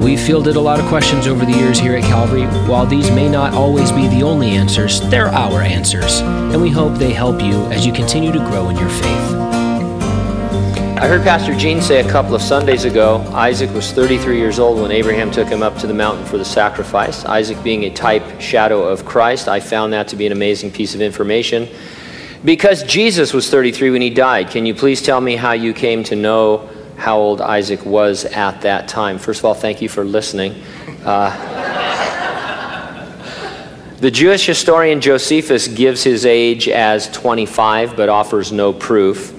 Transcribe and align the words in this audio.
We've 0.00 0.20
fielded 0.20 0.54
a 0.54 0.60
lot 0.60 0.78
of 0.78 0.86
questions 0.86 1.26
over 1.26 1.44
the 1.44 1.50
years 1.50 1.76
here 1.76 1.96
at 1.96 2.04
Calvary. 2.04 2.44
While 2.68 2.86
these 2.86 3.10
may 3.10 3.28
not 3.28 3.52
always 3.52 3.90
be 3.90 4.06
the 4.06 4.22
only 4.22 4.50
answers, 4.50 5.00
they're 5.10 5.26
our 5.26 5.60
answers, 5.60 6.20
and 6.20 6.62
we 6.62 6.70
hope 6.70 6.94
they 6.94 7.12
help 7.12 7.42
you 7.42 7.64
as 7.72 7.84
you 7.84 7.92
continue 7.92 8.30
to 8.30 8.38
grow 8.38 8.68
in 8.68 8.76
your 8.76 8.88
faith. 8.88 9.34
I 11.00 11.08
heard 11.08 11.22
Pastor 11.22 11.52
Gene 11.52 11.82
say 11.82 12.00
a 12.00 12.08
couple 12.08 12.36
of 12.36 12.42
Sundays 12.42 12.84
ago 12.84 13.18
Isaac 13.32 13.70
was 13.70 13.90
33 13.90 14.38
years 14.38 14.60
old 14.60 14.80
when 14.80 14.92
Abraham 14.92 15.32
took 15.32 15.48
him 15.48 15.64
up 15.64 15.76
to 15.78 15.88
the 15.88 15.94
mountain 15.94 16.24
for 16.24 16.38
the 16.38 16.44
sacrifice. 16.44 17.24
Isaac 17.24 17.60
being 17.64 17.84
a 17.84 17.90
type 17.90 18.40
shadow 18.40 18.82
of 18.86 19.04
Christ, 19.04 19.48
I 19.48 19.58
found 19.58 19.92
that 19.94 20.06
to 20.08 20.16
be 20.16 20.26
an 20.26 20.32
amazing 20.32 20.70
piece 20.70 20.94
of 20.94 21.00
information. 21.00 21.68
Because 22.44 22.84
Jesus 22.84 23.32
was 23.32 23.50
33 23.50 23.90
when 23.90 24.00
he 24.00 24.10
died, 24.10 24.48
can 24.48 24.64
you 24.64 24.74
please 24.74 25.02
tell 25.02 25.20
me 25.20 25.34
how 25.34 25.52
you 25.52 25.72
came 25.72 26.04
to 26.04 26.14
know 26.14 26.68
how 26.98 27.16
old 27.16 27.40
Isaac 27.40 27.86
was 27.86 28.24
at 28.24 28.62
that 28.62 28.88
time? 28.88 29.18
First 29.18 29.38
of 29.38 29.44
all, 29.44 29.54
thank 29.54 29.80
you 29.80 29.88
for 29.88 30.04
listening. 30.04 30.62
Uh, 31.04 31.30
the 34.00 34.10
Jewish 34.10 34.44
historian 34.46 35.00
Josephus 35.00 35.68
gives 35.68 36.02
his 36.02 36.26
age 36.26 36.68
as 36.68 37.08
25 37.10 37.96
but 37.96 38.08
offers 38.08 38.50
no 38.50 38.72
proof. 38.72 39.34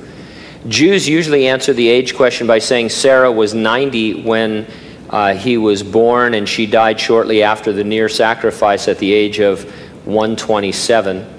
Jews 0.68 1.08
usually 1.08 1.48
answer 1.48 1.74
the 1.74 1.88
age 1.88 2.16
question 2.16 2.48
by 2.48 2.60
saying 2.60 2.90
Sarah 2.90 3.32
was 3.32 3.54
90 3.54 4.24
when 4.24 4.66
uh, 5.10 5.34
he 5.34 5.58
was 5.58 5.84
born 5.84 6.34
and 6.34 6.48
she 6.48 6.66
died 6.66 7.00
shortly 7.00 7.44
after 7.44 7.74
the 7.74 7.84
near 7.84 8.08
sacrifice 8.08 8.88
at 8.88 9.00
the 9.00 9.12
age 9.12 9.40
of 9.40 9.64
127. 10.06 11.39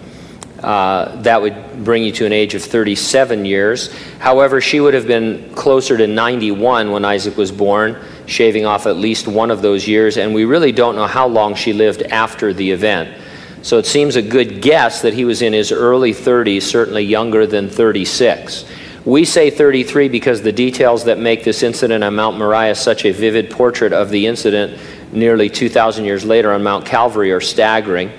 Uh, 0.63 1.17
that 1.23 1.41
would 1.41 1.85
bring 1.85 2.03
you 2.03 2.13
to 2.13 2.27
an 2.27 2.33
age 2.33 2.55
of 2.55 2.63
37 2.63 3.47
years. 3.47 3.93
However, 4.19 4.61
she 4.61 4.79
would 4.79 4.93
have 4.93 5.07
been 5.07 5.55
closer 5.55 5.97
to 5.97 6.07
91 6.07 6.91
when 6.91 7.05
Isaac 7.05 7.37
was 7.39 7.51
born, 7.51 7.97
shaving 8.27 8.67
off 8.67 8.87
at 8.87 8.97
least 8.97 9.27
one 9.27 9.51
of 9.51 9.63
those 9.63 9.89
years, 9.89 10.19
and 10.19 10.35
we 10.35 10.45
really 10.45 10.73
don't 10.73 10.97
know 10.97 11.07
how 11.07 11.27
long 11.27 11.55
she 11.55 11.73
lived 11.73 12.03
after 12.03 12.53
the 12.53 12.71
event. 12.71 13.17
So 13.63 13.79
it 13.79 13.87
seems 13.87 14.17
a 14.17 14.23
good 14.23 14.61
guess 14.61 15.03
that 15.03 15.15
he 15.15 15.25
was 15.25 15.41
in 15.41 15.53
his 15.53 15.73
early 15.73 16.13
30s, 16.13 16.63
certainly 16.63 17.03
younger 17.03 17.47
than 17.47 17.69
36. 17.69 18.67
We 19.05 19.25
say 19.25 19.49
33 19.49 20.09
because 20.09 20.43
the 20.43 20.53
details 20.53 21.05
that 21.05 21.19
make 21.19 21.43
this 21.43 21.63
incident 21.63 22.05
on 22.05 22.15
Mount 22.15 22.39
Moriah 22.39 22.75
such 22.75 23.07
a 23.07 23.13
vivid 23.13 23.51
portrait 23.51 23.95
of 23.95 24.11
the 24.11 24.27
incident 24.27 24.79
nearly 25.11 25.49
2,000 25.49 26.05
years 26.05 26.25
later 26.25 26.53
on 26.53 26.63
Mount 26.63 26.85
Calvary 26.85 27.33
are 27.33 27.41
staggering. 27.41 28.11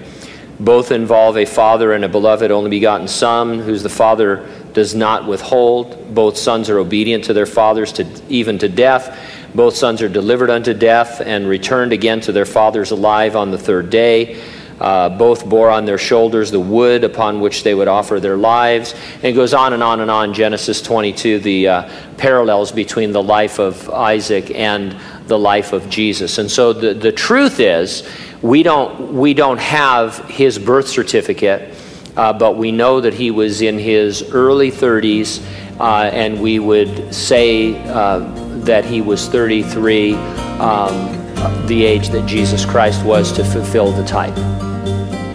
Both 0.62 0.92
involve 0.92 1.38
a 1.38 1.46
father 1.46 1.92
and 1.92 2.06
a 2.06 2.08
beloved 2.08 2.52
only 2.52 2.70
begotten 2.70 3.08
son, 3.08 3.58
whose 3.58 3.82
the 3.82 3.90
father 3.90 4.48
does 4.74 4.94
not 4.94 5.28
withhold. 5.28 6.14
Both 6.14 6.38
sons 6.38 6.70
are 6.70 6.78
obedient 6.78 7.24
to 7.26 7.34
their 7.34 7.48
fathers, 7.48 7.92
to, 7.94 8.06
even 8.30 8.60
to 8.60 8.70
death. 8.70 9.18
Both 9.56 9.76
sons 9.76 10.04
are 10.04 10.08
delivered 10.08 10.52
unto 10.52 10.76
death 10.76 11.20
and 11.20 11.48
returned 11.48 11.94
again 11.94 12.22
to 12.22 12.32
their 12.32 12.46
fathers 12.46 12.92
alive 12.92 13.36
on 13.36 13.50
the 13.50 13.58
third 13.58 13.90
day. 13.90 14.40
Uh, 14.82 15.08
both 15.10 15.48
bore 15.48 15.70
on 15.70 15.86
their 15.86 16.00
shoulders 16.00 16.50
the 16.50 16.60
wood 16.60 17.04
upon 17.04 17.40
which 17.40 17.62
they 17.62 17.76
would 17.76 17.88
offer 17.88 18.20
their 18.20 18.36
lives. 18.36 18.96
And 19.18 19.26
it 19.26 19.34
goes 19.34 19.54
on 19.54 19.74
and 19.74 19.84
on 19.84 20.00
and 20.00 20.10
on. 20.10 20.34
Genesis 20.34 20.82
22, 20.82 21.38
the 21.38 21.68
uh, 21.68 21.90
parallels 22.18 22.72
between 22.72 23.12
the 23.12 23.22
life 23.22 23.60
of 23.60 23.88
Isaac 23.92 24.50
and 24.50 24.96
the 25.28 25.38
life 25.38 25.72
of 25.72 25.88
Jesus. 25.88 26.40
And 26.40 26.50
so 26.50 26.74
the, 26.74 26.96
the 26.96 27.12
truth 27.12 27.60
is, 27.60 28.10
we 28.42 28.64
don't, 28.64 29.14
we 29.14 29.36
don't 29.36 29.60
have 29.60 30.18
his 30.28 30.58
birth 30.58 30.88
certificate, 30.88 31.76
uh, 32.18 32.34
but 32.34 32.58
we 32.58 32.72
know 32.72 33.02
that 33.02 33.14
he 33.14 33.30
was 33.30 33.62
in 33.62 33.78
his 33.78 34.32
early 34.32 34.72
30s, 34.72 35.46
uh, 35.80 36.10
and 36.12 36.42
we 36.42 36.58
would 36.58 37.14
say 37.14 37.80
uh, 37.88 38.18
that 38.64 38.84
he 38.84 39.00
was 39.02 39.28
33, 39.28 40.16
um, 40.16 41.21
the 41.68 41.84
age 41.84 42.10
that 42.10 42.26
Jesus 42.28 42.66
Christ 42.66 43.06
was 43.06 43.32
to 43.34 43.44
fulfill 43.44 43.92
the 43.92 44.04
type. 44.04 44.36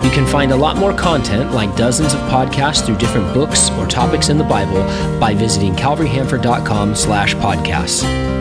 You 0.03 0.13
can 0.13 0.27
find 0.27 0.53
a 0.53 0.57
lot 0.57 0.77
more 0.77 0.95
content, 0.95 1.53
like 1.53 1.75
dozens 1.77 2.15
of 2.15 2.21
podcasts 2.31 2.85
through 2.87 2.99
different 2.99 3.35
books 3.35 3.71
or 3.73 3.87
topics 3.87 4.29
in 4.29 4.39
the 4.39 4.45
Bible, 4.45 4.83
by 5.19 5.35
visiting 5.35 5.75
calvaryhanford.com 5.75 6.95
slash 6.95 7.35
podcasts. 7.35 8.36